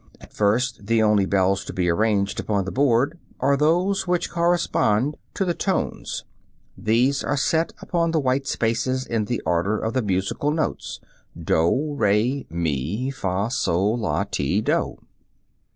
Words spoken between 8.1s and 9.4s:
white spaces in